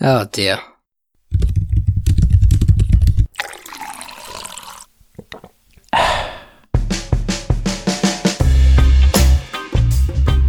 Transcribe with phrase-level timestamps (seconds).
[0.00, 0.60] Oh dear.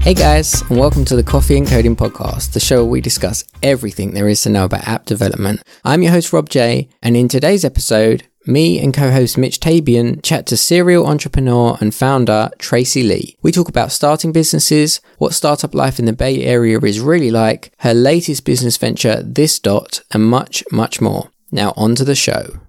[0.01, 3.43] Hey guys, and welcome to the Coffee and Coding Podcast, the show where we discuss
[3.63, 5.63] everything there is to know about app development.
[5.83, 10.45] I'm your host, Rob J, and in today's episode, me and co-host Mitch Tabian chat
[10.47, 13.37] to serial entrepreneur and founder Tracy Lee.
[13.41, 17.71] We talk about starting businesses, what startup life in the Bay Area is really like,
[17.79, 21.29] her latest business venture, This Dot, and much, much more.
[21.51, 22.59] Now on to the show.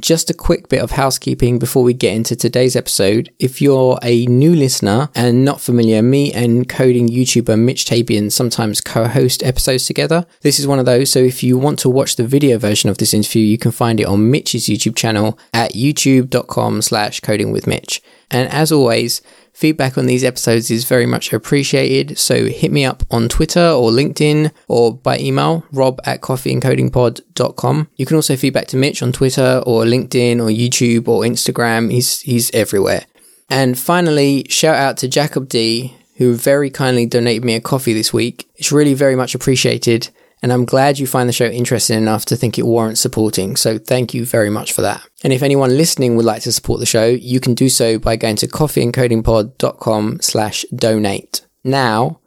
[0.00, 3.30] Just a quick bit of housekeeping before we get into today's episode.
[3.38, 8.80] If you're a new listener and not familiar, me and coding YouTuber Mitch Tabian sometimes
[8.80, 10.26] co-host episodes together.
[10.40, 11.12] This is one of those.
[11.12, 14.00] So if you want to watch the video version of this interview, you can find
[14.00, 18.02] it on Mitch's YouTube channel at youtube.com slash coding with Mitch.
[18.30, 19.20] And as always,
[19.60, 23.90] Feedback on these episodes is very much appreciated, so hit me up on Twitter or
[23.90, 27.90] LinkedIn or by email, rob at coffeeandcodingpod.com.
[27.94, 31.92] You can also feedback to Mitch on Twitter or LinkedIn or YouTube or Instagram.
[31.92, 33.04] He's, he's everywhere.
[33.50, 38.14] And finally, shout out to Jacob D, who very kindly donated me a coffee this
[38.14, 38.48] week.
[38.56, 40.08] It's really very much appreciated
[40.42, 43.56] and I'm glad you find the show interesting enough to think it warrants supporting.
[43.56, 45.02] So thank you very much for that.
[45.22, 48.16] And if anyone listening would like to support the show, you can do so by
[48.16, 51.46] going to coffeeandcodingpod.com slash donate.
[51.62, 52.20] Now,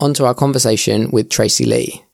[0.00, 2.04] on to our conversation with Tracy Lee.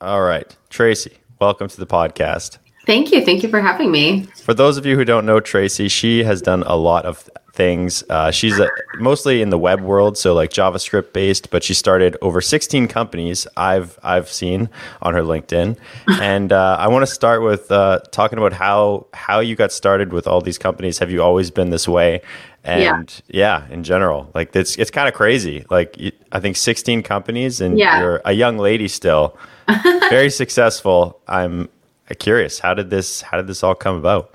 [0.00, 0.56] All right.
[0.70, 2.58] Tracy, welcome to the podcast.
[2.88, 3.22] Thank you.
[3.22, 4.22] Thank you for having me.
[4.42, 8.02] For those of you who don't know Tracy, she has done a lot of things.
[8.08, 8.66] Uh, she's a,
[8.98, 13.46] mostly in the web world, so like JavaScript based, but she started over 16 companies
[13.58, 14.70] I've I've seen
[15.02, 15.76] on her LinkedIn.
[16.22, 20.14] And uh, I want to start with uh, talking about how how you got started
[20.14, 20.98] with all these companies.
[20.98, 22.22] Have you always been this way?
[22.64, 25.66] And yeah, yeah in general, like it's it's kind of crazy.
[25.68, 26.00] Like
[26.32, 28.00] I think 16 companies, and yeah.
[28.00, 29.36] you're a young lady still,
[30.10, 31.20] very successful.
[31.28, 31.68] I'm
[32.14, 34.34] curious how did this how did this all come about?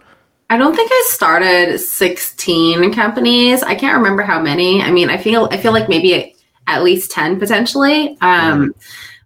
[0.50, 3.64] I don't think I started 16 companies.
[3.64, 4.82] I can't remember how many.
[4.82, 6.36] I mean, I feel I feel like maybe
[6.68, 8.18] at least 10 potentially.
[8.22, 8.80] Um, mm-hmm.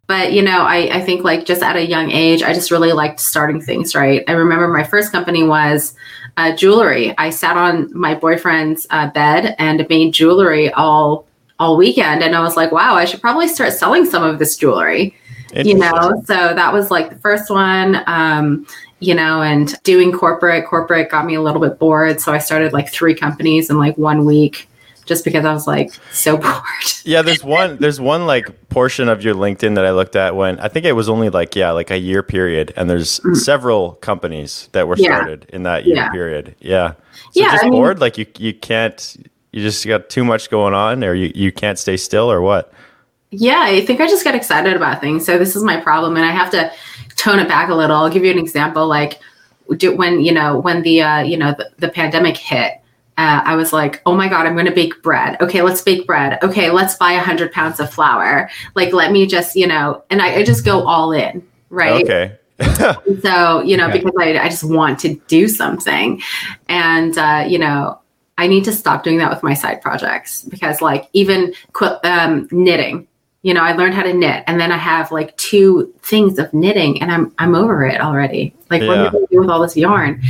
[0.07, 2.93] But you know, I, I think like just at a young age, I just really
[2.93, 3.93] liked starting things.
[3.93, 4.23] Right.
[4.27, 5.93] I remember my first company was
[6.37, 7.13] uh, jewelry.
[7.17, 11.27] I sat on my boyfriend's uh, bed and made jewelry all
[11.59, 14.55] all weekend, and I was like, wow, I should probably start selling some of this
[14.55, 15.15] jewelry.
[15.53, 18.03] You know, so that was like the first one.
[18.07, 18.67] Um,
[18.99, 22.19] you know, and doing corporate, corporate got me a little bit bored.
[22.19, 24.67] So I started like three companies in like one week
[25.05, 26.63] just because I was like so bored.
[27.03, 30.59] yeah, there's one there's one like portion of your LinkedIn that I looked at when
[30.59, 33.35] I think it was only like yeah, like a year period and there's mm.
[33.35, 35.55] several companies that were started yeah.
[35.55, 36.09] in that year yeah.
[36.09, 36.55] period.
[36.59, 36.93] Yeah.
[37.31, 39.17] So yeah, just I bored mean, like you you can't
[39.51, 42.71] you just got too much going on or you you can't stay still or what?
[43.31, 45.25] Yeah, I think I just get excited about things.
[45.25, 46.71] So this is my problem and I have to
[47.17, 47.95] tone it back a little.
[47.95, 48.87] I'll give you an example.
[48.87, 49.19] Like
[49.67, 52.73] when you know when the uh, you know the, the pandemic hit,
[53.17, 55.41] uh, I was like, oh my god, I'm going to bake bread.
[55.41, 56.39] Okay, let's bake bread.
[56.41, 58.49] Okay, let's buy a hundred pounds of flour.
[58.75, 62.03] Like let me just you know, and I, I just go all in, right?
[62.03, 62.37] Okay.
[63.21, 66.21] so you know, because I I just want to do something,
[66.69, 67.99] and uh, you know.
[68.39, 72.47] I need to stop doing that with my side projects because, like, even qu- um,
[72.51, 73.06] knitting,
[73.47, 76.53] you know, I learned how to knit and then I have like two things of
[76.53, 78.53] knitting and I'm I'm over it already.
[78.69, 78.87] Like yeah.
[78.89, 80.21] what am I going to do with all this yarn?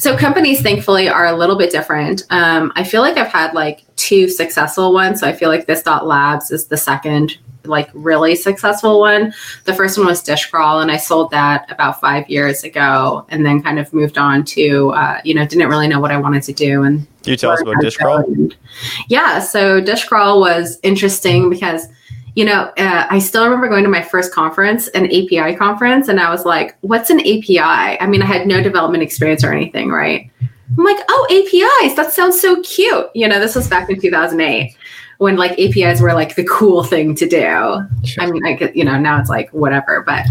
[0.00, 2.24] So companies thankfully are a little bit different.
[2.30, 5.20] Um, I feel like I've had like two successful ones.
[5.20, 9.32] So I feel like this dot labs is the second like really successful one.
[9.66, 13.62] The first one was Dishcrawl, and I sold that about five years ago, and then
[13.62, 16.52] kind of moved on to uh, you know didn't really know what I wanted to
[16.52, 16.82] do.
[16.82, 18.24] And Can you tell us about Dishcrawl?
[19.08, 21.86] Yeah, so Dishcrawl was interesting because
[22.34, 26.18] you know, uh, I still remember going to my first conference, an API conference, and
[26.18, 27.58] I was like, what's an API?
[27.60, 30.30] I mean, I had no development experience or anything, right?
[30.76, 33.06] I'm like, oh, APIs, that sounds so cute.
[33.14, 34.76] You know, this was back in 2008
[35.18, 37.86] when like APIs were like the cool thing to do.
[38.04, 38.24] Sure.
[38.24, 40.26] I mean, I could, you know, now it's like whatever, but,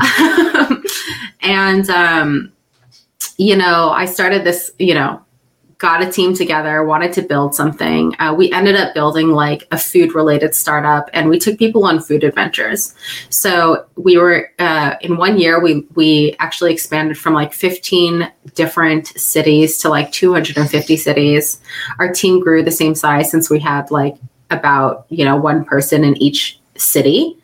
[1.40, 2.52] and, um,
[3.36, 5.20] you know, I started this, you know,
[5.78, 8.12] got a team together, wanted to build something.
[8.18, 12.00] Uh, we ended up building like a food related startup and we took people on
[12.00, 12.94] food adventures.
[13.30, 19.06] So we were uh, in one year, we, we actually expanded from like 15 different
[19.06, 21.60] cities to like 250 cities.
[22.00, 24.16] Our team grew the same size since we had like
[24.50, 27.36] about, you know, one person in each city.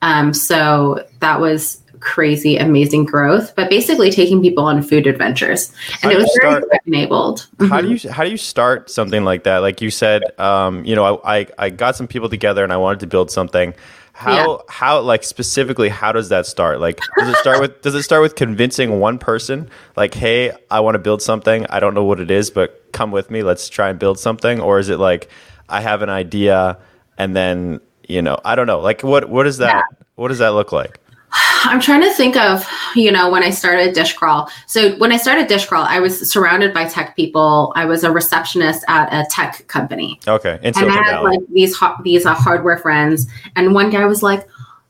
[0.00, 5.72] Um, so that was crazy, amazing growth, but basically taking people on food adventures.
[6.02, 7.46] And it was start, very enabled.
[7.58, 7.88] How mm-hmm.
[7.88, 9.58] do you how do you start something like that?
[9.58, 12.76] Like you said, um, you know, I, I, I got some people together and I
[12.78, 13.74] wanted to build something.
[14.12, 14.56] How Yeah.
[14.68, 16.80] how like specifically how does that start?
[16.80, 20.80] Like does it start with does it start with convincing one person like hey, I
[20.80, 21.66] want to build something.
[21.66, 23.42] I don't know what it is, but come with me.
[23.42, 25.28] Let's try and build something or is it like
[25.68, 26.78] I have an idea
[27.16, 28.80] and then, you know, I don't know.
[28.80, 29.84] Like what what is that
[30.16, 30.98] what does that look like?
[31.32, 34.50] I'm trying to think of, you know, when I started Dishcrawl.
[34.66, 37.72] So when I started Dishcrawl, I was surrounded by tech people.
[37.76, 40.18] I was a receptionist at a tech company.
[40.26, 40.58] Okay.
[40.62, 41.36] In and I had Valley.
[41.38, 44.48] like these ho- these uh, hardware friends, and one guy was like,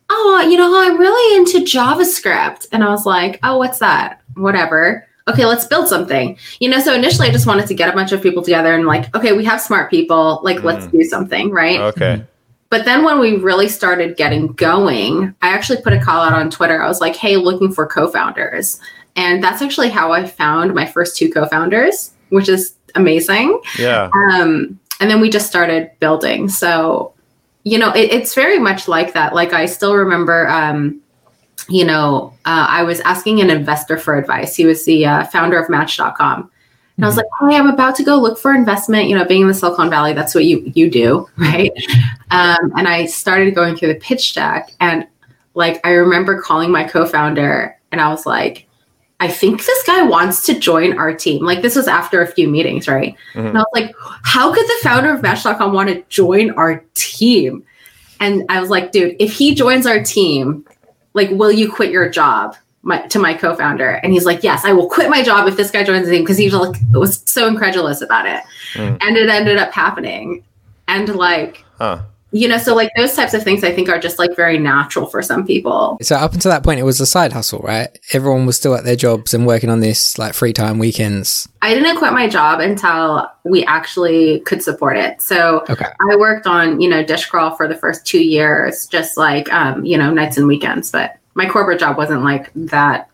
[0.08, 4.22] "Oh, you know, I'm really into JavaScript," and I was like, "Oh, what's that?
[4.34, 6.36] Whatever." Okay, let's build something.
[6.58, 8.86] You know, so initially I just wanted to get a bunch of people together and
[8.86, 10.90] like, okay, we have smart people, like let's Mm.
[10.92, 11.78] do something, right?
[11.80, 12.24] okay.
[12.70, 16.50] But then when we really started getting going, I actually put a call out on
[16.50, 16.80] Twitter.
[16.80, 18.80] I was like, hey, looking for co founders.
[19.16, 23.60] And that's actually how I found my first two co founders, which is amazing.
[23.76, 24.08] Yeah.
[24.14, 26.48] Um, and then we just started building.
[26.48, 27.12] So,
[27.64, 29.34] you know, it, it's very much like that.
[29.34, 31.00] Like, I still remember, um,
[31.68, 34.54] you know, uh, I was asking an investor for advice.
[34.54, 36.50] He was the uh, founder of Match.com.
[37.00, 39.08] And I was like, "Hey, I'm about to go look for investment.
[39.08, 41.72] You know, being in the Silicon Valley, that's what you you do, right?"
[42.30, 45.06] Um, and I started going through the pitch deck, and
[45.54, 48.66] like I remember calling my co-founder, and I was like,
[49.18, 52.50] "I think this guy wants to join our team." Like this was after a few
[52.50, 53.16] meetings, right?
[53.32, 53.48] Mhm.
[53.48, 53.94] And I was like,
[54.24, 57.62] "How could the founder of Match.com want to join our team?"
[58.20, 60.66] And I was like, "Dude, if he joins our team,
[61.14, 64.72] like, will you quit your job?" My, to my co-founder and he's like yes i
[64.72, 67.22] will quit my job if this guy joins the team because he was like was
[67.26, 68.42] so incredulous about it
[68.74, 68.96] Mm.
[69.02, 70.44] and it ended up happening
[70.88, 72.02] and like Huh.
[72.30, 75.06] you know so like those types of things i think are just like very natural
[75.06, 77.88] for some people So up until that point, it was a side hustle, right?
[78.12, 81.48] Everyone was still at their jobs and working on this like free time weekends.
[81.60, 85.86] i didn't quit my job until we actually could support it so Okay.
[86.10, 89.84] i worked on you know dish crawl for the first two years just like um
[89.84, 93.08] you know nights and weekends but my corporate job wasn't like that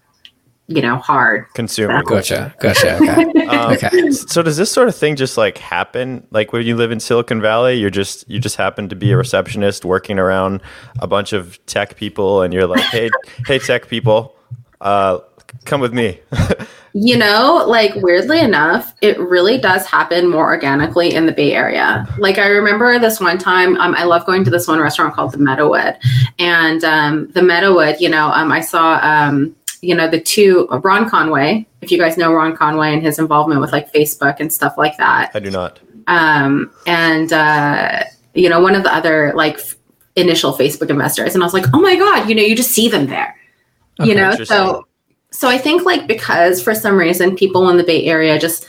[0.66, 2.02] you know hard Consumer.
[2.02, 2.52] Gotcha.
[2.58, 2.96] Gotcha.
[3.00, 3.46] Okay.
[3.46, 4.10] Um, Okay.
[4.10, 6.26] So does this sort of thing just like happen?
[6.32, 9.16] Like when you live in Silicon Valley, you're just you just happen to be a
[9.16, 10.60] receptionist working around
[10.98, 13.10] a bunch of tech people, and you're like, hey,
[13.46, 14.34] hey, tech people,
[14.80, 15.20] uh,
[15.64, 16.18] come with me.
[16.98, 22.06] You know, like weirdly enough, it really does happen more organically in the Bay Area.
[22.16, 25.32] Like I remember this one time, um, I love going to this one restaurant called
[25.32, 25.98] the Meadowood,
[26.38, 31.06] and um, the Meadowood, you know, um, I saw, um, you know, the two Ron
[31.10, 31.66] Conway.
[31.82, 34.96] If you guys know Ron Conway and his involvement with like Facebook and stuff like
[34.96, 35.78] that, I do not.
[36.06, 39.76] um, and uh, you know, one of the other like f-
[40.14, 42.88] initial Facebook investors, and I was like, oh my god, you know, you just see
[42.88, 43.36] them there,
[44.00, 44.86] you know, so
[45.36, 48.66] so I think like because for some reason people in the Bay Area just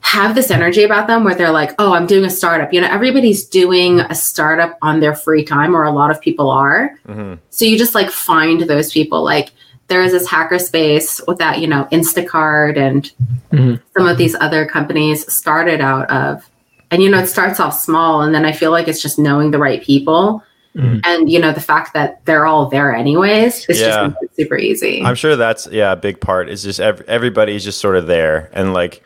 [0.00, 2.72] have this energy about them where they're like, oh, I'm doing a startup.
[2.72, 6.50] You know, everybody's doing a startup on their free time, or a lot of people
[6.50, 6.98] are.
[7.06, 9.22] hmm So you just like find those people.
[9.22, 9.50] Like
[9.86, 13.10] there is this hacker space with that, you know, Instacart and
[13.52, 13.80] Mhm.
[13.96, 16.48] some of these other companies started out of.
[16.90, 19.50] And you know, it starts off small, and then I feel like it's just knowing
[19.52, 20.42] the right people.
[20.76, 21.00] Mhm.
[21.04, 24.08] And you know, the fact that they're all there anyways, it's Yeah.
[24.08, 25.02] just it super easy.
[25.04, 26.48] I'm sure that's yeah a big part.
[26.48, 29.02] Is just ev- everybody's just sort of there, and like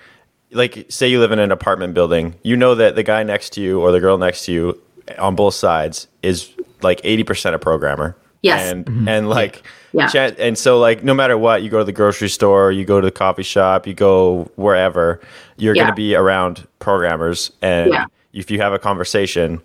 [0.53, 3.61] like say you live in an apartment building, you know that the guy next to
[3.61, 4.81] you or the girl next to you
[5.19, 6.51] on both sides is
[6.83, 8.17] like 80% a programmer.
[8.43, 8.71] Yes.
[8.71, 10.07] And and like Yeah.
[10.07, 13.01] chat and so like no matter what, you go to the grocery store, you go
[13.01, 15.21] to the coffee shop, you go wherever,
[15.57, 15.83] you're Yeah.
[15.83, 18.05] going to be around programmers and Yeah.
[18.33, 19.61] if you have a conversation,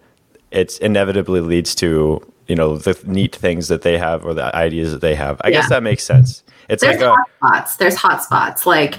[0.51, 4.91] it's inevitably leads to, you know, the neat things that they have or the ideas
[4.91, 5.39] that they have.
[5.43, 6.43] I guess that makes sense.
[6.69, 7.75] It's There's like a spots.
[7.77, 8.65] There's hot spots.
[8.65, 8.97] Like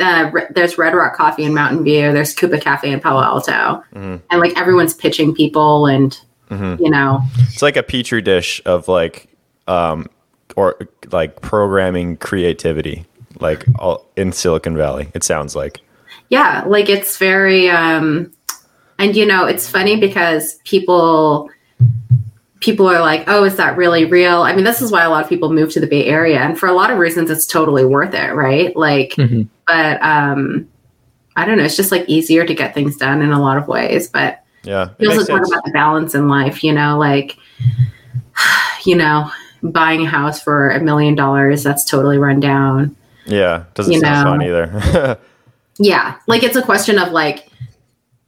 [0.00, 2.12] uh, re- there's Red Rock Coffee in Mountain View.
[2.12, 4.20] There's Coupa Cafe in Palo Alto, Mhm.
[4.30, 6.16] and like everyone's pitching people, and
[6.50, 6.78] Mhm.
[6.80, 9.28] you know, It's like a petri dish of like,
[9.66, 10.06] um,
[10.56, 10.76] or
[11.10, 13.04] like programming creativity,
[13.40, 15.08] like all in Silicon Valley.
[15.14, 15.80] It sounds like.
[16.30, 17.68] yeah, like it's very.
[17.70, 18.30] um
[18.98, 21.50] And you know, it's funny because people
[22.60, 25.22] people are like, "Oh, is that really real?" I mean, this is why a lot
[25.22, 27.84] of people move to the Bay Area, and for a lot of reasons, it's totally
[27.84, 28.74] worth it, right?
[28.76, 29.48] Like, Mhm.
[29.66, 30.66] but um
[31.36, 31.64] I don't know.
[31.64, 34.40] It's just like easier to get things done in a lot of ways, but.
[34.64, 37.36] Yeah, We it also talk about the balance in life, you know, like,
[38.84, 39.30] you know,
[39.62, 42.94] buying a house for a million dollars, that's totally run down.
[43.24, 44.30] Yeah, doesn't sound know.
[44.32, 45.18] fun either.
[45.80, 46.16] Yeah.
[46.26, 47.48] Like, it's a question of like,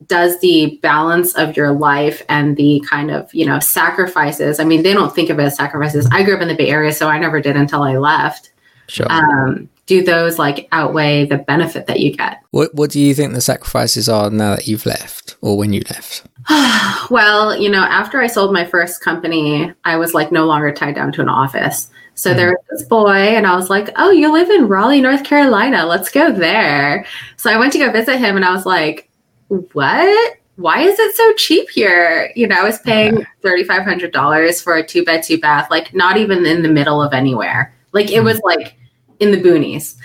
[0.06, 4.82] does the balance of your life and the kind of, you know, sacrifices, I mean,
[4.82, 6.08] they don't think of it as sacrifices.
[6.10, 8.52] I grew up in the Bay Area, so I never did until I left.
[8.86, 9.06] Sure.
[9.10, 12.40] Um, do those like outweigh the benefit that you get?
[12.52, 15.82] what What do you think the sacrifices are now that you've left, or when you
[15.90, 16.22] left?
[17.10, 20.94] well, you know, after I sold my first company, I was like no longer tied
[20.94, 21.90] down to an office.
[22.14, 25.24] So there was this boy, and I was like, Oh, you live in Raleigh, North
[25.24, 25.86] Carolina.
[25.86, 27.04] Let's go there.
[27.36, 29.09] So I went to go visit him, and I was like,
[29.50, 30.36] What?
[30.56, 32.30] Why is it so cheap here?
[32.36, 36.46] You know, I was paying $3,500 for a two bed, two bath, like not even
[36.46, 37.74] in the middle of anywhere.
[37.92, 38.76] Like it was like
[39.18, 39.96] in the boonies.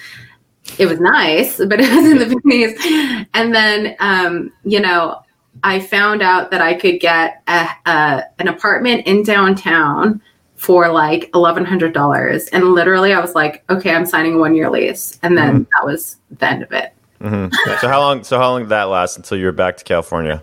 [0.80, 3.28] It was nice, but it was in the boonies.
[3.34, 5.22] And then, um, you know,
[5.64, 10.22] I found out that I could get a, a, an apartment in downtown
[10.56, 12.50] for like $1,100.
[12.54, 15.20] And literally, I was like, okay, I'm signing a one year lease.
[15.22, 15.68] And then Mhm.
[15.76, 16.95] that was the end of it.
[17.22, 17.48] Hmm
[17.80, 18.24] So how long?
[18.24, 20.42] So how long did that last until you were back to California?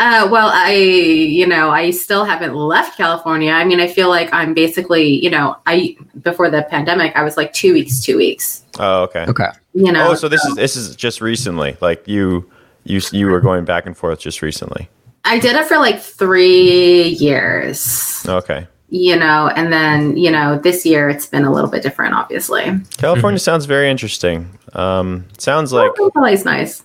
[0.00, 3.50] Uh, well, I, you know, I still haven't left California.
[3.50, 7.36] I mean, I feel like I'm basically, you know, I, before the pandemic, I was
[7.36, 9.24] like two weeks, two weeks, Oh, okay.
[9.28, 9.48] Okay.
[9.74, 10.10] you know.
[10.10, 11.76] Oh, so this is this is just recently.
[11.80, 12.48] Like you
[12.84, 14.88] you you were going back and forth just recently.
[15.24, 18.68] I did it for like three years, Okay.
[18.90, 22.64] You know, and then, you know, this year it's been a little bit different, obviously.
[22.96, 24.48] California sounds very interesting.
[24.72, 26.82] Um, sounds like Always nice.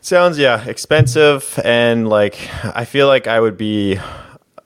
[0.00, 3.98] sounds yeah expensive and like I feel like I would be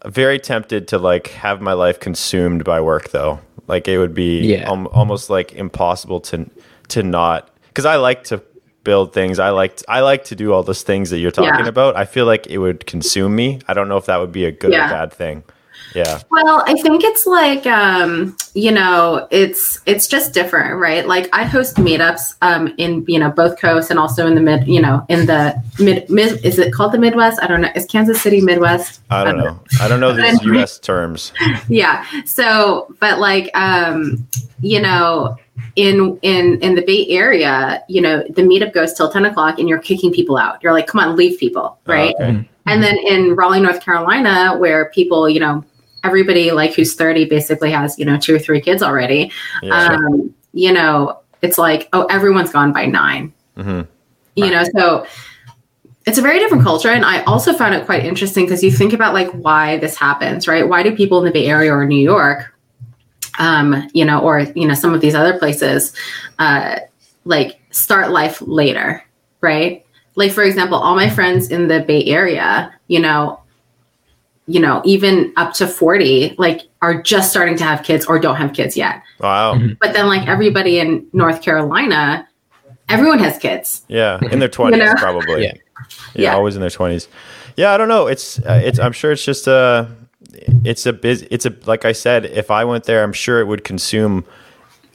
[0.06, 3.40] very tempted to like have my life consumed by work though.
[3.66, 4.68] Like it would be Yeah.
[4.68, 6.48] al- almost like impossible to
[6.88, 8.42] to not because I like to
[8.84, 9.38] build things.
[9.38, 11.68] I like I like to do all those things that you're talking Yeah.
[11.68, 11.96] about.
[11.96, 13.60] I feel like it would consume me.
[13.66, 14.86] I don't know if that would be a good Yeah.
[14.86, 15.42] or bad thing.
[15.94, 16.20] Yeah.
[16.30, 21.06] Well, I think it's like um, you know, it's it's just different, right?
[21.06, 24.66] Like I host meetups um in you know both coasts and also in the mid,
[24.66, 27.40] you know, in the mid, mid is it called the Midwest?
[27.42, 27.70] I don't know.
[27.76, 29.00] Is Kansas City Midwest?
[29.10, 29.58] I don't know.
[29.80, 31.32] I don't know these US terms.
[31.68, 34.26] yeah so but like um
[34.60, 35.36] you know
[35.76, 39.68] in in in the bay area you know the meetup goes till 10 o'clock and
[39.68, 42.48] you're kicking people out you're like come on leave people right Oh, okay.
[42.66, 45.64] and then in raleigh north carolina where people you know
[46.04, 49.32] everybody like who's 30 basically has you know two or three kids already.
[49.62, 49.88] Yeah.
[49.88, 53.32] um you know it's like oh everyone's gone by nine.
[53.56, 53.82] Hmm
[54.36, 55.06] you know so
[56.06, 56.90] it's a very different culture.
[56.90, 60.46] And i also found it quite interesting because you think about like why this happens
[60.46, 60.68] right?
[60.68, 62.52] Why do people in the bay area or new york
[63.38, 65.92] um you know or you know some of these other places
[66.38, 66.78] uh
[67.24, 69.02] like start life later
[69.40, 69.84] right?
[70.14, 73.40] Like for example all my friends in the bay area you know
[74.46, 78.36] you know even up to 40 like are just starting to have kids or don't
[78.36, 79.54] have kids yet Wow.
[79.54, 79.78] Mhm.
[79.80, 82.28] but then like everybody in north carolina
[82.90, 84.94] everyone has kids Yeah, in their twenties, know?
[84.98, 85.44] probably.
[85.44, 85.52] Yeah.
[86.14, 86.22] Yeah.
[86.22, 86.34] Yeah.
[86.34, 87.08] always in their twenties.
[87.56, 88.06] Yeah, I don't know.
[88.08, 88.78] It's uh, it's.
[88.78, 89.88] I'm sure it's just a.
[90.64, 91.26] It's a biz.
[91.30, 92.26] It's a like I said.
[92.26, 94.24] If I went there, I'm sure it would consume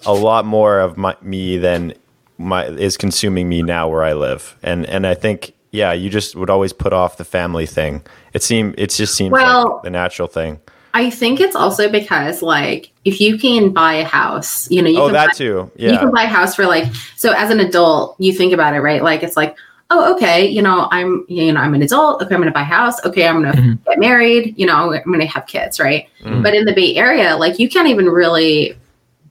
[0.05, 1.93] a lot more of my me than
[2.37, 4.55] my is consuming me now where I live.
[4.61, 8.01] And and I think yeah, you just would always put off the family thing.
[8.33, 10.59] It seemed it just seems Well- like the natural thing.
[10.95, 14.99] I think it's also because like if you can buy a house, you know, you
[14.99, 15.71] Oh, can that buy, too.
[15.77, 16.85] you can buy a house for like
[17.15, 19.03] so as an adult, you think about it, right?
[19.03, 19.55] Like it's like,
[19.91, 22.63] oh, okay, you know, I'm you know, I'm an adult, okay, I'm gonna buy a
[22.63, 23.85] house, okay, I'm gonna Mhm.
[23.85, 26.07] get married, you know, I'm gonna have kids, right?
[26.23, 26.41] Mm.
[26.41, 28.75] But in the Bay Area, like you can't even really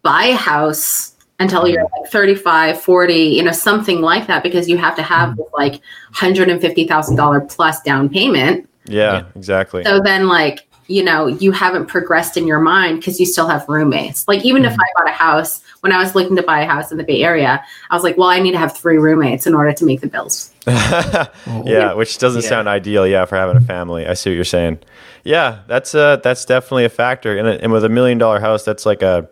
[0.02, 4.76] buy a house until you're like 35, 40, you know, something like that, because you
[4.76, 5.80] have to have this like
[6.14, 8.68] $150,000 plus down payment.
[8.86, 9.22] Yeah, Yeah.
[9.36, 9.84] exactly.
[9.84, 13.68] So then, like, you know, you haven't progressed in your mind because you still have
[13.68, 14.26] roommates.
[14.26, 16.90] Like, even if I bought a house, when I was looking to buy a house
[16.90, 19.54] in the Bay Area, I was like, well, I need to have three roommates in
[19.54, 20.50] order to make the bills.
[20.66, 22.48] yeah, which doesn't Yeah.
[22.48, 23.06] sound ideal.
[23.06, 24.06] Yeah, for having a family.
[24.06, 24.78] I see what you're saying.
[25.24, 27.36] Yeah, that's uh that's definitely a factor.
[27.36, 29.28] And, and with a million dollar house, that's like a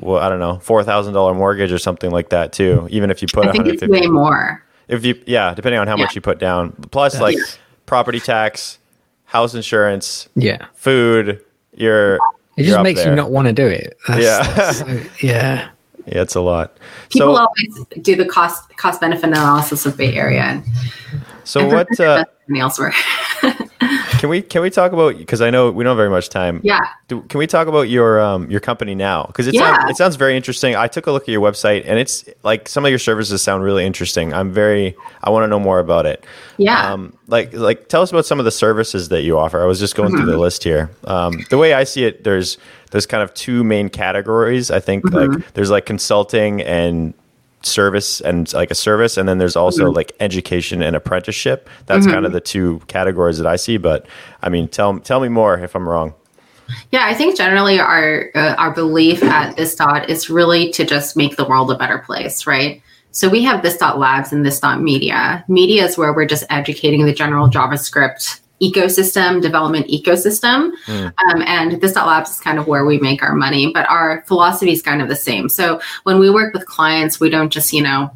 [0.00, 2.86] well, I don't know, four thousand dollar mortgage or something like that too.
[2.90, 4.62] Even if you put I think it's way more.
[4.88, 6.72] if you yeah, depending on how much you put down.
[6.90, 7.42] Plus, like Yeah.
[7.86, 8.78] property tax,
[9.24, 10.66] house insurance, Yeah.
[10.74, 11.40] food.
[11.76, 12.18] You're
[12.56, 13.10] It just makes there.
[13.10, 13.96] you not want to do it.
[14.08, 14.54] That's- Yeah.
[14.54, 15.68] that's so- yeah.
[16.06, 16.76] Yeah, it's a lot.
[17.10, 20.64] People so always do the cost cost benefit analysis of Bay Area and
[21.48, 22.24] so and what uh,
[22.56, 22.92] elsewhere.
[24.18, 26.60] can we can we talk about because I know we don't have very much time.
[26.62, 26.80] yeah.
[27.08, 29.24] Do, can we talk about your um, your company now?
[29.24, 29.78] Because it, Yeah.
[29.78, 30.76] sounds, it sounds very interesting.
[30.76, 33.62] I took a look at your website, and it's like some of your services sound
[33.62, 34.34] really interesting.
[34.34, 36.24] I'm very I want to know more about it.
[36.58, 36.92] Yeah.
[36.92, 39.62] Um, like like tell us about some of the services that you offer.
[39.62, 40.90] I was just going through the list here.
[41.04, 42.58] Um, the way I see it, there's
[42.90, 44.70] there's kind of two main categories.
[44.70, 47.14] I think like there's like consulting and
[47.62, 52.24] service and like a service and then there's also like education and apprenticeship that's kind
[52.24, 54.06] of the two categories that i see but
[54.42, 56.14] i mean tell tell me more if i'm wrong
[56.92, 61.16] Yeah, I think generally our uh, our belief at this dot is really to just
[61.16, 62.82] make the world a better place, right?
[63.10, 65.44] So we have this dot labs and this dot media.
[65.48, 70.72] Media is where we're just educating the general JavaScript ecosystem, development ecosystem.
[70.86, 71.06] Mm.
[71.06, 74.72] Um, and this labs is kind of where we make our money, but our philosophy
[74.72, 75.48] is kind of the same.
[75.48, 78.10] So when we work with clients, we don't just, you know,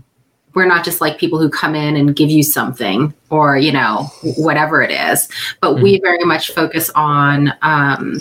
[0.54, 4.10] we're not just like people who come in and give you something or, you know,
[4.36, 5.28] whatever it is,
[5.60, 8.20] but we very much focus on, um,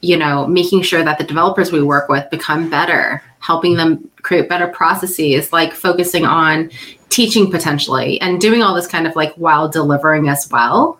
[0.00, 4.48] you know, making sure that the developers we work with become better, helping them create
[4.48, 6.70] better processes, like focusing on
[7.10, 10.98] teaching potentially and doing all this kind of like while delivering as well.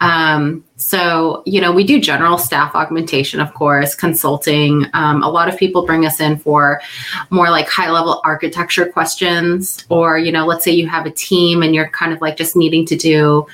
[0.00, 4.86] Um, so, you know, we do general staff augmentation, of course, consulting.
[4.92, 6.82] Um, a lot of people bring us in for
[7.30, 11.62] more like high level architecture questions, or, you know, let's say you have a team
[11.62, 13.46] and you're kind of like just needing to do,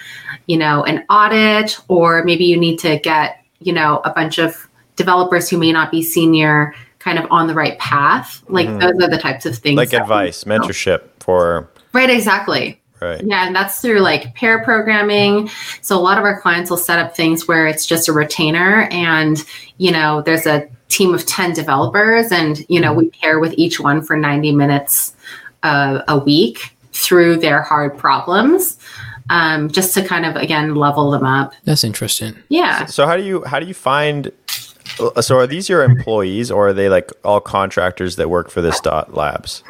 [0.46, 4.68] you know, an audit, or maybe you need to get, you know, a bunch of
[4.96, 8.42] developers who may not be senior kind of on the right path.
[8.48, 8.80] Like Mhm.
[8.80, 9.76] those are the types of things.
[9.76, 12.81] Like advice, mentorship for Right, exactly.
[13.02, 13.20] Right.
[13.24, 15.48] Yeah, and that's through like pair programming.
[15.80, 18.88] So a lot of our clients will set up things where it's just a retainer
[18.90, 19.44] and,
[19.78, 23.80] you know, there's a team of 10 developers and, you know, we pair with each
[23.80, 25.14] one for 90 minutes
[25.62, 28.78] uh, a week through their hard problems.
[29.30, 31.54] Um, just to kind of again level them up.
[31.64, 32.34] That's interesting.
[32.48, 32.86] Yeah.
[32.86, 34.30] So how do you how do you find
[35.20, 38.80] so are these your employees or are they like all contractors that work for this
[38.80, 39.62] dot labs?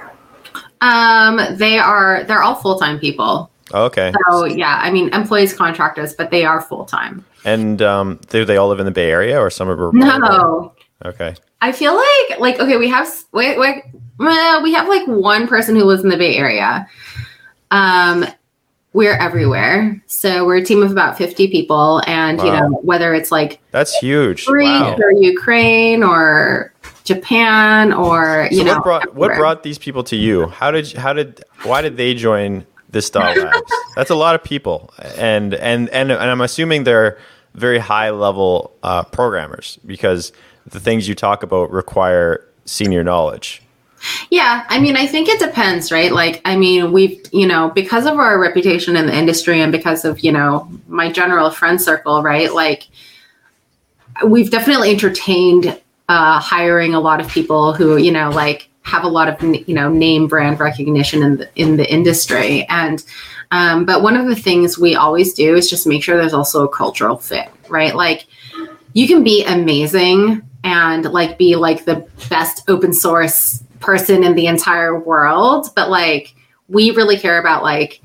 [0.83, 3.49] Um, they are they're all full time people.
[3.73, 4.12] Okay.
[4.31, 7.25] So yeah, I mean employees, contractors, but they are full time.
[7.45, 10.19] And um do they all live in the Bay Area or some are remote?
[10.19, 10.73] No,
[11.05, 11.35] Okay.
[11.62, 13.85] I feel like like okay, we have wait wait
[14.19, 16.87] we have like one person who lives in the Bay Area.
[17.71, 18.27] Um,
[18.93, 23.33] we're everywhere, so we're a team of about fifty people, and you know whether it's
[23.33, 24.45] like That's huge.
[24.45, 24.97] Greece Wow.
[24.97, 26.72] or Ukraine or
[27.04, 30.47] Japan or you So know what brought what brought these people to you?
[30.49, 33.73] How did how did why did they join this dot labs?
[33.97, 37.18] That's a lot of people, and and and and I'm assuming they're
[37.54, 40.32] very high level uh, programmers because
[40.66, 43.62] the things you talk about require senior knowledge.
[44.30, 46.11] Yeah, I mean, I think it depends, right?
[46.11, 50.05] Like, I mean, we've, you know, because of our reputation in the industry and because
[50.05, 52.53] of, you know, my general friend circle, right?
[52.53, 52.88] Like,
[54.27, 55.81] we've definitely entertained
[56.12, 59.75] uh, hiring a lot of people who, you know, like have a lot of, you
[59.75, 62.66] know, name brand recognition in the, in the industry.
[62.68, 63.03] And,
[63.51, 66.64] um, but one of the things we always do is just make sure there's also
[66.64, 67.94] a cultural fit, right?
[67.94, 68.27] Like,
[68.92, 74.46] you can be amazing and like be like the best open source person in the
[74.46, 76.35] entire world but like
[76.68, 78.01] we really care about like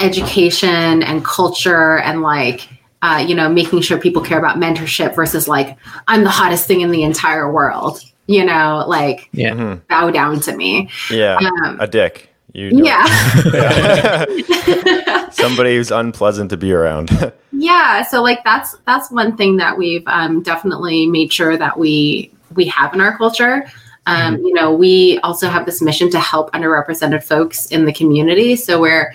[0.00, 2.68] education and culture and like
[3.04, 5.76] uh, you know making sure people care about mentorship versus like
[6.08, 9.52] i'm the hottest thing in the entire world you know like Yeah.
[9.54, 9.80] Mhm.
[9.88, 12.30] bow down to me Yeah, um, a dick.
[12.54, 13.04] You don't- yeah
[15.32, 17.32] somebody who's unpleasant to be around.
[17.52, 22.30] yeah so like that's that's one thing that we've um, definitely made sure that we
[22.54, 23.64] we have in our culture
[24.06, 28.54] um, you know we also have this mission to help underrepresented folks in the community
[28.56, 29.12] so we're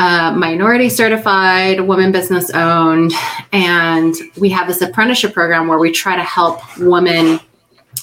[0.00, 3.12] uh, minority certified woman business owned
[3.52, 7.38] and we have this apprenticeship program where we try to help women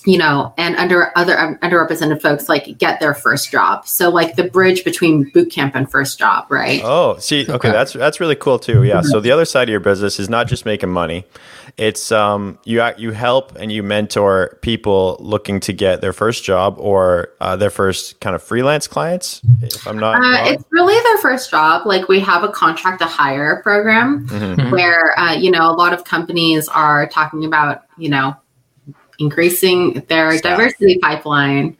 [0.06, 4.36] you know and under other um, underrepresented folks like get their first job so like
[4.36, 7.72] the bridge between boot camp and first job right Oh, see, okay, Okay.
[7.72, 8.84] that's that's really cool too.
[8.84, 9.02] Yeah.
[9.02, 11.26] So the other side of your business is not just making money;
[11.78, 16.44] it's um you act- you help and you mentor people looking to get their first
[16.44, 19.42] job or uh, their first kind of freelance clients.
[19.62, 21.86] If I'm not Uh, it's really their first job.
[21.86, 24.72] Like we have a contract to hire program Mhm.
[24.72, 28.36] where uh, you know a lot of companies are talking about you know
[29.20, 30.58] increasing their Staff.
[30.58, 31.76] diversity pipeline,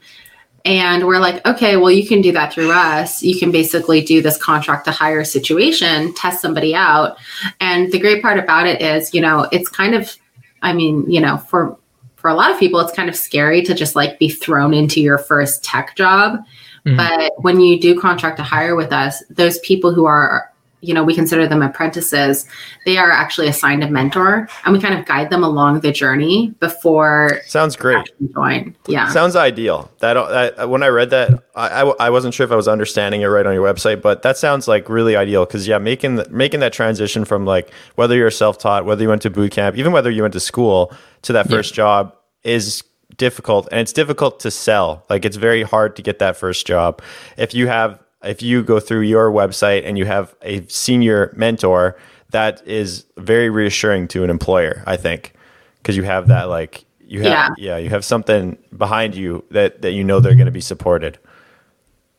[0.64, 3.22] and we're like, okay, well you can do that through us.
[3.22, 7.16] You can basically do this contract to hire situation, test somebody out,
[7.60, 10.16] and the great part about it is you know it's kind of,
[10.62, 11.76] I mean you know for
[12.16, 15.00] for a lot of people it's kind of scary to just like be thrown into
[15.00, 16.40] your first tech job
[16.86, 16.96] Mhm.
[16.96, 20.47] but when you do contract to hire with us those people who are
[20.80, 22.46] you know we consider them apprentices
[22.86, 26.54] they are actually assigned a mentor and we kind of guide them along the journey
[26.60, 28.08] before Sounds great.
[28.34, 29.90] join yeah Sounds ideal.
[30.00, 33.22] That, that when I read that, I, I, I wasn't sure if I was understanding
[33.22, 36.28] it right on your website, but that sounds like really ideal because yeah, making the,
[36.30, 39.76] making that transition from like whether you're self taught, whether you went to boot camp,
[39.76, 41.56] even whether you went to school to that Yeah.
[41.56, 42.14] first job
[42.44, 42.84] is
[43.16, 45.04] difficult, and it's difficult to sell.
[45.10, 47.02] Like it's very hard to get that first job
[47.36, 51.96] if you have if you go through your website and you have a senior mentor.
[52.30, 55.32] That is very reassuring to an employer, I think,
[55.78, 57.48] because you have that like you have Yeah.
[57.56, 61.18] yeah, you have something behind you that that you know they're going to be supported.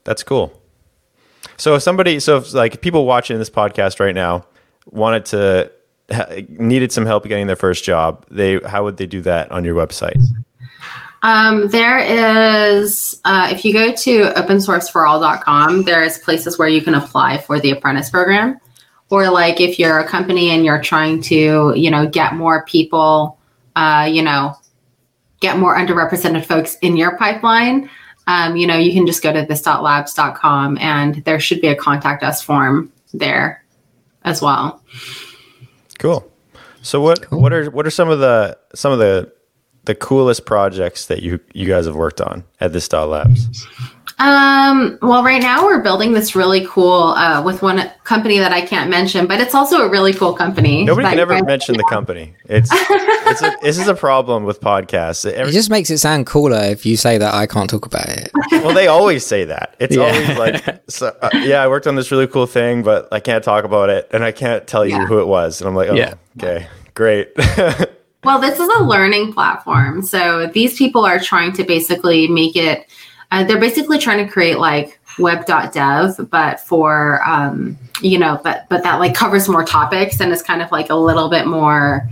[0.05, 0.59] That's cool.
[1.57, 4.45] So if somebody, so if like people watching this podcast right now,
[4.88, 5.71] wanted to
[6.49, 9.75] needed some help getting their first job, they how would they do that on your
[9.75, 10.19] website?
[11.21, 17.39] Um, there is, uh, if you go to opensourceforall.com, there's places where you can apply
[17.39, 18.60] for the apprentice program.
[19.10, 23.39] Or like if you're a company and you're trying to, you know, get more people,
[23.75, 24.55] uh, you know,
[25.41, 27.89] get more underrepresented folks in your pipeline,
[28.27, 32.23] um, you know, you can just go to this.labs.com and there should be a contact
[32.23, 33.63] us form there
[34.23, 34.84] as well.
[35.97, 36.32] Cool.
[36.82, 37.41] So what cool.
[37.41, 39.34] what are what are some of the some of the
[39.89, 43.65] the coolest projects that you you guys have worked on at this dot labs?
[44.19, 48.62] Um, well, right now we're building this really cool uh, with one company that I
[48.62, 50.84] can't mention, but it's also a really cool company.
[50.84, 52.36] Nobody can ever mention the company.
[52.45, 55.25] It's, it's a, this is a problem with podcasts.
[55.25, 58.10] Every, it just makes it sound cooler if you say that I can't talk about
[58.10, 58.32] it.
[58.52, 59.75] Well, they always say that.
[59.80, 60.04] It's yeah.
[60.04, 63.43] always like, so, uh, yeah, I worked on this really cool thing, but I can't
[63.43, 65.06] talk about it, and I can't tell you yeah.
[65.06, 65.62] who it was.
[65.62, 66.15] And I'm like, oh, yeah.
[66.38, 67.30] okay, great.
[68.23, 72.88] well, this is a learning platform, so these people are trying to basically make it
[73.32, 78.84] uh, they're basically trying to create like web.dev, but for um, you know, but but
[78.84, 82.10] that like covers more topics and is kind of like a little bit more.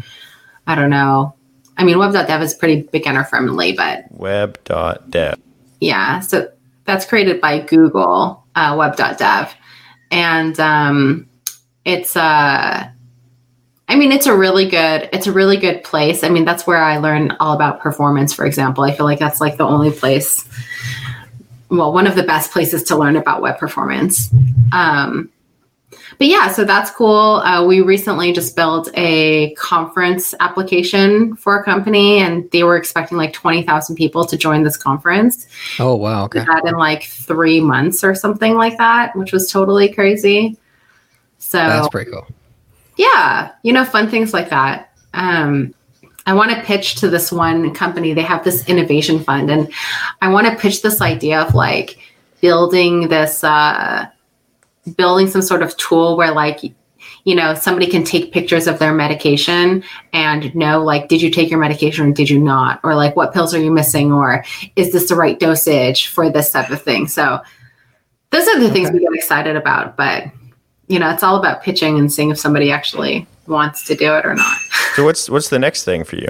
[0.68, 1.34] I don't know.
[1.78, 5.40] I mean, web.dev is pretty beginner friendly, but web.dev.
[5.80, 6.52] Yeah, so
[6.86, 9.54] that's created by Google, uh, web.dev,
[10.12, 11.30] and um,
[11.86, 12.90] it's uh
[13.90, 16.24] I mean, it's a really good, it's a really good place.
[16.24, 18.84] I mean, that's where I learn all about performance, for example.
[18.84, 20.48] I feel like that's like the only place
[21.70, 24.30] well, one of the best places to learn about web performance.
[24.72, 25.30] Um,
[26.18, 27.42] but yeah, so that's cool.
[27.44, 33.18] Uh, we recently just built a conference application for a company, and they were expecting
[33.18, 35.48] like twenty thousand people to join this conference.
[35.80, 36.26] Oh wow!
[36.26, 36.40] Okay.
[36.40, 40.58] That in like three months or something like that, which was totally crazy.
[41.38, 42.26] So that's pretty cool.
[42.98, 44.92] Yeah, you know, fun things like that.
[45.14, 45.74] Um,
[46.26, 48.14] I want to pitch to this one company.
[48.14, 49.72] They have this innovation fund, and
[50.22, 52.00] I want to pitch this idea of like
[52.42, 54.08] building this, uh,
[54.98, 56.62] building some sort of tool where like
[57.24, 59.84] you know somebody can take pictures of their medication
[60.14, 63.34] and know like did you take your medication or did you not or like what
[63.34, 64.46] pills are you missing or
[64.78, 67.40] is this the right dosage for this type of thing so
[68.30, 68.74] those are the okay.
[68.74, 70.24] things we get excited about but
[70.88, 74.26] you know it's all about pitching and seeing if somebody actually wants to do it
[74.26, 74.60] or not.
[74.96, 76.28] so what's what's the next thing for you?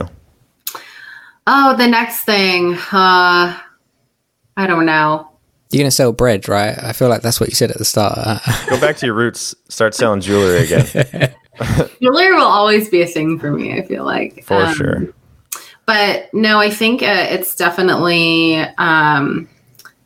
[1.46, 2.76] Oh, the next thing.
[2.92, 3.60] Uh
[4.58, 5.30] I don't know.
[5.70, 6.78] You're gonna sell bread, right?
[6.82, 8.42] I feel like that's what you said at the start.
[8.70, 9.54] Go back to your roots.
[9.70, 10.86] Start selling jewelry again.
[12.02, 13.78] jewelry will always be a thing for me.
[13.78, 15.14] I feel like for um, sure.
[15.86, 18.58] But no, I think uh, it's definitely.
[18.78, 19.50] Um,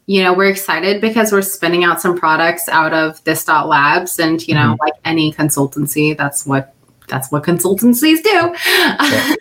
[0.05, 4.19] you know, we're excited because we're spinning out some products out of this dot labs,
[4.19, 4.81] and you know, mm-hmm.
[4.81, 6.73] like any consultancy, that's what
[7.07, 8.55] that's what consultancies do.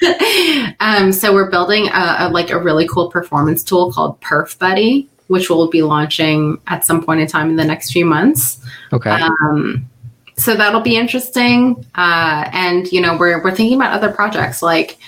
[0.03, 0.73] Yeah.
[0.81, 5.09] um, so we're building a, a, like a really cool performance tool called Perf Buddy,
[5.29, 8.65] which we'll be launching at some point in time in the next few months.
[8.93, 9.11] Okay.
[9.11, 9.89] Um,
[10.37, 11.87] so that'll be interesting.
[11.95, 14.99] Uh, and you know, we're we're thinking about other projects like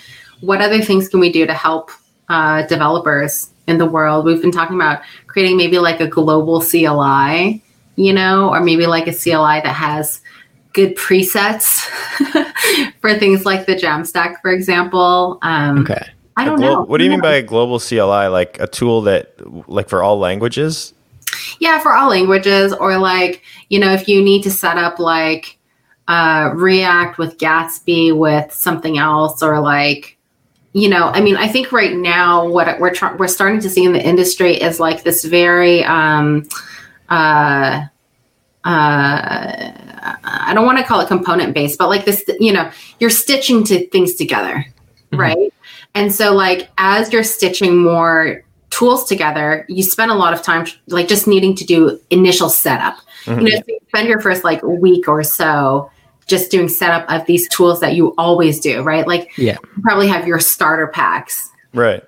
[0.41, 1.91] what other things can we do to help
[2.29, 4.25] uh, developers in the world.
[4.25, 7.63] We've been talking about creating maybe like a global CLI,
[7.97, 10.21] you know, or maybe like a CLI that has
[10.73, 11.81] good presets
[13.01, 15.39] for things like the Jamstack, for example.
[15.43, 16.11] Um, okay.
[16.37, 16.83] I don't glo- know.
[16.83, 18.29] What do you mean by a global CLI?
[18.29, 19.35] Like a tool that,
[19.69, 20.95] like, for all languages?
[21.61, 25.59] Yeah, for all languages, or like, you know, if you need to set up like
[26.09, 30.19] uh, React with Gatsby with something else, or like,
[30.73, 33.85] you know, I mean, I think right now what we're trying, we're starting to see
[33.85, 36.49] in the industry is like this very, um,
[37.09, 37.87] uh,
[38.65, 39.73] uh,
[40.25, 43.65] I don't want to call it component based, but like this, you know, you're stitching
[43.65, 44.65] to things together,
[45.13, 45.21] mm-hmm.
[45.21, 45.55] right?
[45.95, 50.67] And so, like, as you're stitching more tools together, you spend a lot of time,
[50.87, 52.97] like, just needing to do initial setup.
[53.25, 53.41] Mm-hmm.
[53.41, 55.91] You know, so you spend your first like week or so
[56.27, 59.07] just doing setup of these tools that you always do, right?
[59.07, 62.03] Like, yeah, you probably have your starter packs, right?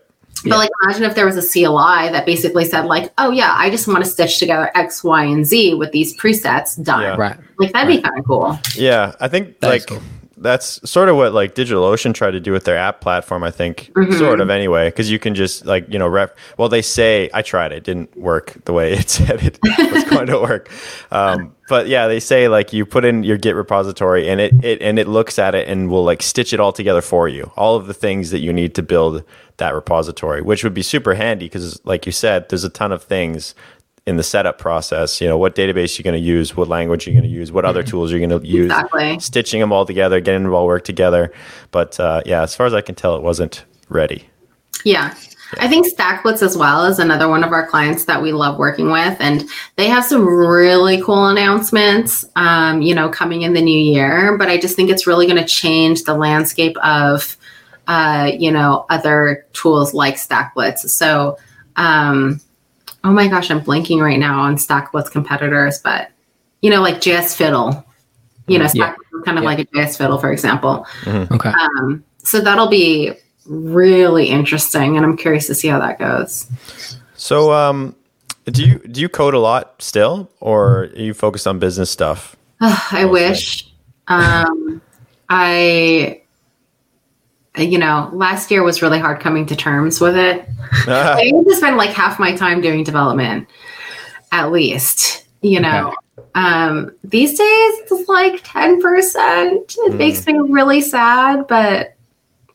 [0.45, 0.57] But yeah.
[0.57, 3.89] like imagine if there was a CLI that basically said like, oh yeah, I just
[3.89, 7.03] want to stitch together X, Y, and Z with these presets done.
[7.03, 7.17] Yeah.
[7.17, 7.39] Right.
[7.59, 7.97] Like that'd right.
[7.97, 8.59] be kind of cool.
[8.75, 9.15] Yeah.
[9.21, 10.03] I think that like cool.
[10.45, 13.91] That's sort of what like DigitalOcean tried to do with their app platform, I think.
[13.97, 14.13] Mm-hmm.
[14.19, 14.91] Sort of anyway.
[14.91, 18.15] Cause you can just like, you know, rep well they say I tried it, didn't
[18.17, 20.71] work the way it said it was going to work.
[21.11, 24.83] Um, but yeah, they say like you put in your Git repository and it, it
[24.83, 27.51] and it looks at it and will like stitch it all together for you.
[27.57, 29.25] All of the things that you need to build
[29.57, 33.03] that repository, which would be super handy because, like you said, there's a ton of
[33.03, 33.55] things
[34.07, 35.21] in the setup process.
[35.21, 37.65] You know, what database you're going to use, what language you're going to use, what
[37.65, 39.19] other tools you're going to use, Exactly.
[39.19, 41.33] stitching them all together, getting them all work together.
[41.71, 44.29] But uh, yeah, as far as I can tell, it wasn't ready.
[44.85, 45.15] Yeah.
[45.61, 48.91] I think StackBlitz as well is another one of our clients that we love working
[48.91, 53.79] with, and they have some really cool announcements, um, you know, coming in the new
[53.79, 54.37] year.
[54.37, 57.37] But I just think it's really going to change the landscape of,
[57.87, 60.89] uh, you know, other tools like StackBlitz.
[60.89, 61.39] So,
[61.77, 62.41] um,
[63.05, 66.11] oh my gosh, I'm blinking right now on StackBlitz competitors, but
[66.63, 67.85] you know, like JS Fiddle,
[68.47, 68.95] you know, Yeah.
[69.25, 70.87] Kind of like a JS Fiddle, for example.
[71.07, 71.51] Okay.
[71.51, 73.13] Um, so that'll be
[73.47, 76.51] really interesting, and I'm curious to see how that goes.
[77.15, 77.95] So, um,
[78.47, 82.37] do you do you code a lot still, or are you focused on business stuff?
[82.61, 83.71] I wish.
[84.09, 84.83] Um,
[85.29, 86.23] I,
[87.57, 90.49] you know, last year was really hard coming to terms with it.
[90.89, 93.49] I used to spend like half my time doing development,
[94.33, 95.27] at least.
[95.43, 95.95] You know,
[96.35, 99.75] um, these days it's like ten percent.
[99.79, 101.95] It makes me really sad, but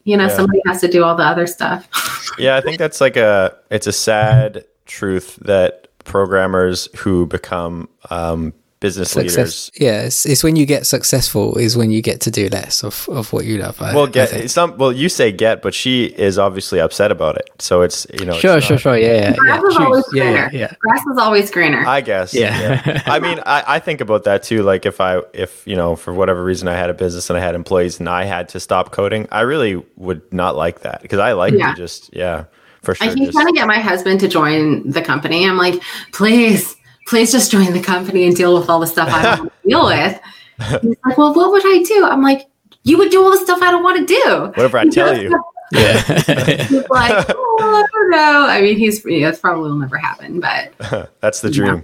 [0.06, 0.36] you know, Yeah.
[0.36, 1.88] somebody has to do all the other stuff.
[2.40, 8.54] yeah, I think that's like a it's a sad truth that programmers who become um,
[8.80, 9.72] business leaders Success.
[9.80, 13.10] Yeah, it's, it's when you get successful is when you get to do less of,
[13.10, 13.82] of what you love.
[13.82, 14.50] I, well get think.
[14.50, 18.26] some well you say get but she is obviously upset about it so it's you
[18.26, 18.98] know it's Sure, not- sure, sure.
[18.98, 19.36] Yeah, yeah, yeah.
[19.36, 19.78] Grass is Choose.
[19.86, 20.50] always yeah, greener.
[20.54, 20.74] yeah, yeah.
[20.80, 21.84] Grass is always greener.
[21.86, 22.34] I guess.
[22.34, 22.82] Yeah.
[22.86, 23.02] Yeah.
[23.06, 24.64] I mean, I, I think about that too.
[24.64, 27.42] Like if I, if, you know, for whatever reason I had a business and I
[27.42, 31.20] had employees and I had to stop coding, I really would not like that because
[31.20, 31.72] I like Yeah.
[31.72, 32.46] to just, yeah,
[32.82, 33.14] for I sure.
[33.16, 35.46] keep Just, trying to get my husband to join the company.
[35.46, 35.82] I'm like,
[36.14, 36.76] please,
[37.10, 39.70] please just join the company and deal with all the stuff I don't want to
[39.70, 40.82] deal with.
[40.84, 42.06] He's like, well, what would I do?
[42.06, 42.48] I'm like,
[42.84, 44.40] you would do all the stuff I don't want to do.
[44.56, 45.44] whatever I tell you.
[45.72, 46.02] Yeah.
[46.64, 48.46] He's like, oh, I don't know.
[48.48, 51.84] I mean, he's yeah, it probably will never happen, but That's the dream.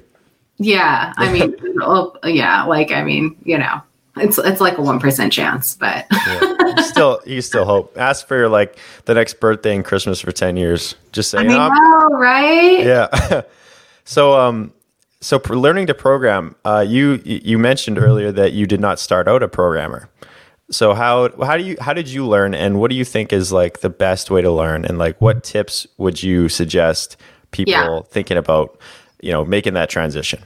[0.57, 3.81] yeah, I mean, oh, yeah, like I mean, you know,
[4.17, 6.55] it's it's like a one percent chance, but Yeah.
[6.77, 7.95] You still, you still hope.
[7.95, 10.95] Ask for like the next birthday and Christmas for 10 years.
[11.11, 12.83] Just say, I you know, I'm- right?
[12.83, 13.41] yeah.
[14.03, 14.73] so, um,
[15.25, 19.41] so learning to program, uh, you you mentioned earlier that you did not start out
[19.41, 20.07] a programmer.
[20.69, 23.51] So how how do you how did you learn, and what do you think is
[23.51, 27.17] like the best way to learn, and like what tips would you suggest
[27.49, 27.99] people Yeah.
[28.07, 28.79] thinking about
[29.19, 30.43] you know making that transition?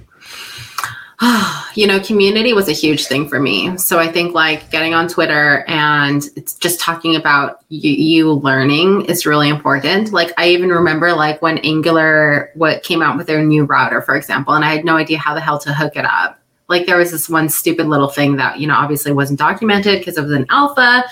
[1.75, 3.77] you know, community was a huge thing for me.
[3.77, 9.05] So I think like getting on Twitter and it's just talking about you, you learning
[9.05, 10.13] is really important.
[10.13, 14.15] Like I even remember like when Angular what came out with their new router, for
[14.15, 16.39] example, and I had no idea how the hell to hook it up.
[16.69, 20.17] Like there was this one stupid little thing that, you know, obviously wasn't documented because
[20.17, 21.03] it was an alpha.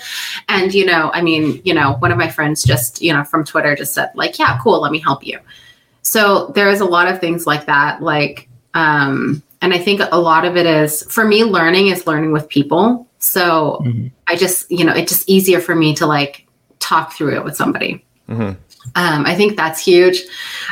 [0.48, 3.44] And, you know, I mean, you know, one of my friends just, you know, from
[3.44, 5.40] Twitter just said, like, yeah, cool, let me help you.
[6.02, 8.00] So there's a lot of things like that.
[8.00, 12.32] Like, um, and I think a lot of it is for me, learning is learning
[12.32, 13.06] with people.
[13.18, 14.10] So Mhm.
[14.28, 16.46] I just, you know, it's just easier for me to like
[16.78, 18.04] talk through it with somebody.
[18.28, 18.56] Mhm.
[18.94, 20.22] Um, I think that's huge.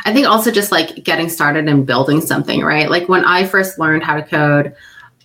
[0.05, 2.89] I think also just like getting started and building something, right?
[2.89, 4.73] Like when I first learned how to code,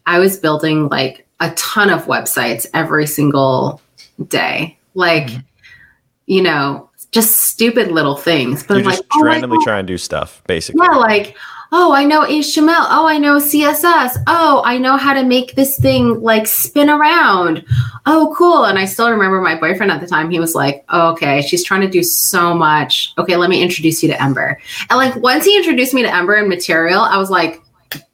[0.06, 3.80] I was building like a ton of websites every single
[4.28, 4.76] day.
[4.94, 5.30] Like,
[6.26, 8.62] you know, just stupid little things.
[8.62, 9.64] But You I'm just like, oh randomly God.
[9.64, 10.80] try and do stuff, basically.
[10.84, 11.36] Yeah, like,
[11.72, 12.86] oh, I know HTML.
[12.90, 14.22] Oh, I know CSS.
[14.26, 17.64] Oh, I know how to make this thing like spin around.
[18.04, 18.64] Oh, cool.
[18.64, 20.30] And I still remember my boyfriend at the time.
[20.30, 23.14] He was like, oh, okay, she's trying to do so much.
[23.16, 24.60] Okay, let me introduce you to Ember.
[24.90, 27.62] And like, once he introduced me to Ember and Material, I was like,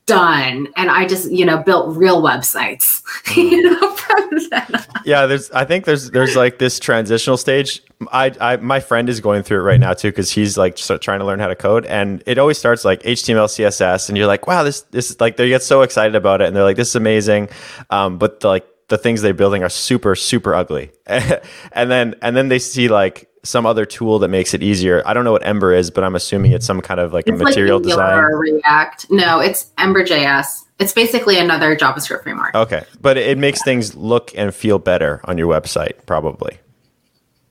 [0.09, 0.69] done.
[0.77, 3.03] And I just, you know, built real websites.
[3.37, 5.03] you know, from then on.
[5.05, 9.21] yeah there's i think there's there's like this transitional stage i i my friend is
[9.21, 11.57] going through it right now too because he's like so trying to learn how to
[11.57, 15.21] code and it always starts like html css and you're like wow this this is
[15.21, 17.49] like they get so excited about it and they're like this is amazing
[17.91, 22.37] um but the, like the things they're building are super super ugly and then and
[22.37, 25.45] then they see like some other tool that makes it easier i don't know what
[25.47, 28.39] ember is but i'm assuming it's some kind of like a material like design or
[28.39, 29.11] React.
[29.11, 30.65] No, it's Ember.js.
[30.79, 32.55] It's basically another JavaScript framework.
[32.55, 36.59] okay but it, makes things look and feel better on your website probably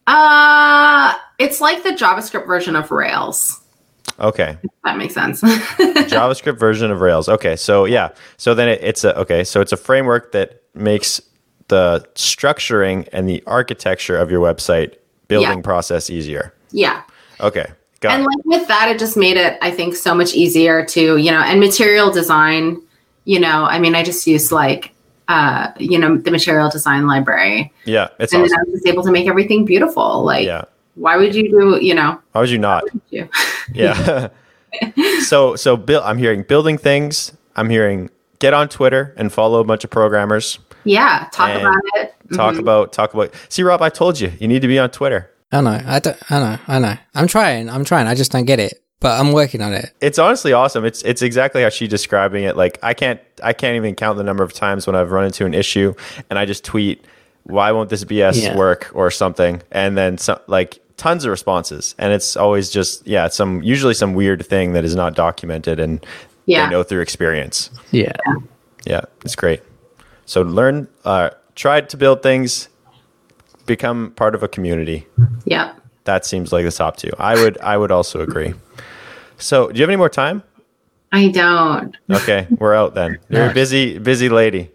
[0.06, 3.60] Uh, it's like the JavaScript version of Rails.
[4.20, 5.42] okay that makes sense.
[6.14, 7.28] JavaScript version of Rails.
[7.28, 11.20] Okay, so yeah, so then it, it's a okay, so it's a framework that makes
[11.68, 14.96] the structuring and the architecture of your website
[15.28, 15.62] building Yeah.
[15.62, 16.54] process easier.
[16.72, 17.02] yeah.
[17.40, 17.66] Okay,
[18.00, 18.26] got And it.
[18.26, 21.40] like with that, it just made it, I think, so much easier to, you know,
[21.42, 22.82] and material design,
[23.26, 24.92] you know, I mean, I just used like,
[25.28, 27.72] uh, you know, the material design library.
[27.86, 28.50] Yeah, it's and awesome.
[28.58, 30.24] then I was just able to make everything beautiful.
[30.24, 30.64] Like, Yeah,
[30.96, 32.84] why would you do, you know, how would you not?
[33.12, 33.30] you?
[33.74, 34.30] Yeah,
[35.22, 37.34] so so Bill, I'm hearing building things.
[37.56, 38.10] I'm hearing
[38.40, 40.58] get on Twitter and follow a bunch of programmers.
[40.86, 42.16] Yeah, talk And about it.
[42.34, 42.60] Talk Mhm.
[42.60, 43.34] about talk about.
[43.50, 45.30] See, Rob, I told you you need to be on Twitter.
[45.52, 45.82] I know.
[45.86, 46.18] I don't.
[46.32, 46.58] I know.
[46.68, 46.96] I know.
[47.16, 47.70] I'm trying.
[47.70, 48.08] I'm trying.
[48.08, 49.92] I just don't get it, but I'm working on it.
[50.02, 50.84] It's honestly awesome.
[50.86, 52.58] It's it's exactly how she's describing it.
[52.58, 55.46] Like I can't I can't even count the number of times when I've run into
[55.46, 55.94] an issue
[56.30, 57.06] and I just tweet,
[57.44, 58.58] "Why won't this BS Yeah.
[58.58, 63.28] work?" or something, and then some like tons of responses, and it's always just yeah,
[63.30, 66.06] some usually some weird thing that is not documented and
[66.46, 66.66] Yeah.
[66.66, 67.70] they know through experience.
[67.92, 68.12] Yeah.
[68.86, 69.62] Yeah, it's great.
[70.26, 72.70] So learn, uh, try to build things,
[73.66, 75.06] become part of a community.
[75.46, 75.82] Yep.
[76.06, 77.12] That seems like the top two.
[77.20, 78.54] I would I would also agree.
[79.38, 80.42] So, do you have any more time?
[81.12, 81.96] I don't.
[82.10, 83.20] Okay, we're out then.
[83.30, 84.72] You're a busy busy lady.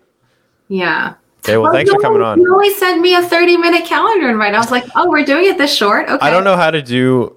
[0.69, 1.15] Yeah.
[1.39, 2.41] Okay, well, Oh, thanks for coming on.
[2.41, 4.55] You always send me a 30 minute calendar invite.
[4.55, 6.09] I was like, oh, we're doing it this short?
[6.09, 6.25] Okay.
[6.25, 7.35] I don't know how to do.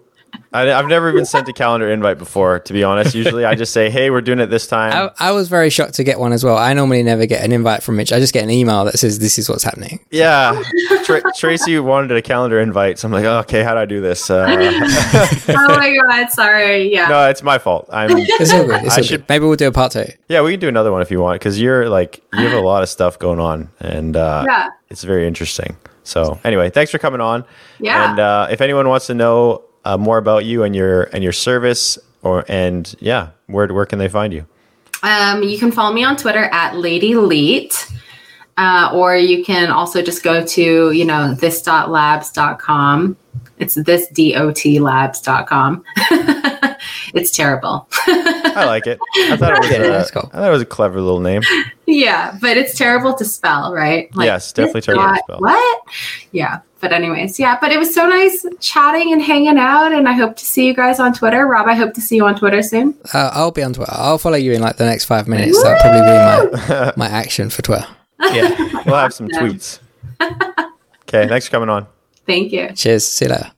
[0.55, 3.13] I, I've never even sent a calendar invite before, to be honest.
[3.13, 5.95] Usually, I just say, "Hey, we're doing it this time." I, I was very shocked
[5.95, 6.57] to get one as well.
[6.57, 8.13] I normally never get an invite from Mitch.
[8.13, 9.99] I just get an email that says this is what's happening.
[10.11, 10.61] yeah,
[11.03, 14.01] Tra- Tracy wanted a calendar invite, so I'm like, oh, "Okay, how do I do
[14.01, 14.45] this?" Uh,
[15.49, 16.29] oh my God.
[16.31, 16.91] Sorry.
[16.91, 17.07] Yeah.
[17.07, 17.89] no, it's my fault.
[17.91, 18.09] I'm.
[18.37, 18.83] It's all good.
[18.83, 19.29] It's all should- good.
[19.29, 20.05] Maybe we'll do a part two.
[20.29, 22.61] Yeah, we can do another one if you want, because you're like you have a
[22.61, 24.69] lot of stuff going on, and uh, Yeah.
[24.89, 25.75] it's very interesting.
[26.03, 27.45] So anyway, thanks for coming on.
[27.79, 28.09] Yeah.
[28.11, 31.33] And uh, if anyone wants to know uh, more about you and your and your
[31.33, 34.45] service, or and yeah, where where can they find you?
[35.03, 37.91] Um, you can follow me on Twitter at Lady Leet.
[38.57, 43.17] Uh, or you can also just go to, you know, this.labs.com.
[43.57, 45.83] It's this dot labs.com.
[47.13, 47.87] it's terrible.
[48.07, 48.99] I like it.
[49.15, 49.71] I thought it was.
[49.71, 50.29] Yeah, a, that's cool.
[50.33, 51.41] I thought it was a clever little name.
[51.85, 54.09] yeah, but it's terrible to spell, right?
[54.17, 55.39] Yes, definitely this terrible to spell.
[55.39, 55.83] What?
[56.31, 56.59] Yeah.
[56.85, 60.35] But anyways, yeah, but it was so nice chatting and hanging out, and I hope
[60.35, 61.47] to see you guys on Twitter.
[61.47, 62.93] Rob, I hope to see you on Twitter soon.
[63.11, 63.91] Uh, I'll be on Twitter.
[63.91, 65.63] I'll follow you in like the next five minutes.
[65.63, 67.87] That'll probably be my, my action for Twitter.
[68.19, 69.79] Yeah, we'll have some tweets.
[70.21, 71.87] Okay, thanks for coming on.
[72.27, 72.69] Thank you.
[72.75, 73.03] Cheers.
[73.03, 73.51] See you later.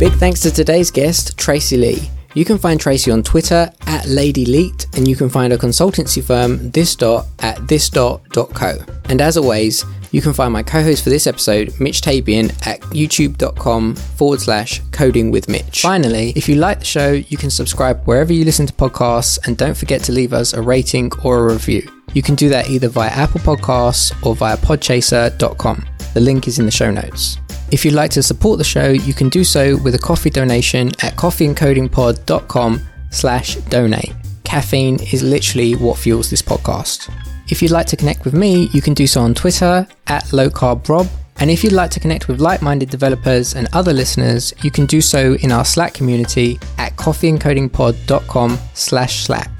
[0.00, 2.10] Big thanks to today's guest, Tracy Lee.
[2.34, 6.24] You can find Tracy on Twitter at Lady Leet, and you can find her consultancy
[6.24, 8.78] firm, This Dot, at thisdot.co.
[9.04, 12.80] And as always, you can find my co host for this episode, Mitch Tabian, at
[12.80, 15.82] youtube.com forward slash coding with Mitch.
[15.82, 19.56] Finally, if you like the show, you can subscribe wherever you listen to podcasts, and
[19.56, 21.88] don't forget to leave us a rating or a review.
[22.12, 25.86] You can do that either via Apple Podcasts or via podchaser.com.
[26.14, 27.38] The link is in the show notes.
[27.70, 30.88] If you'd like to support the show, you can do so with a coffee donation
[31.02, 34.12] at coffeeandcodingpod.com slash donate.
[34.42, 37.08] Caffeine is literally what fuels this podcast.
[37.50, 41.08] If you'd like to connect with me, you can do so on Twitter at lowcarbrob.
[41.40, 45.00] And if you'd like to connect with like-minded developers and other listeners, you can do
[45.00, 49.50] so in our Slack community at coffeeandcodingpod.com slash Slack.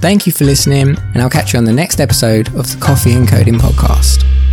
[0.00, 3.14] Thank you for listening, and I'll catch you on the next episode of the Coffee
[3.14, 4.43] and Coding Podcast.